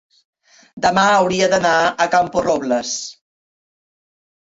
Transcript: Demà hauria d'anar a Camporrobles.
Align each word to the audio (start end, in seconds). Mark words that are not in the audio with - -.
Demà 0.85 1.03
hauria 1.17 1.51
d'anar 1.53 1.75
a 1.85 2.09
Camporrobles. 2.17 2.99